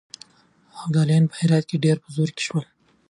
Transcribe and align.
ابدالیان 0.83 1.23
په 1.29 1.35
هرات 1.41 1.63
کې 1.69 1.77
ډېر 1.85 1.97
په 2.03 2.09
زور 2.15 2.29
کې 2.35 2.41
شول. 2.47 2.65